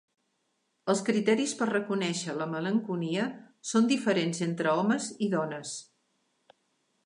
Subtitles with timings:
[0.93, 3.27] Els criteris per reconèixer la melanconia
[3.73, 5.79] són diferents entre homes i dones.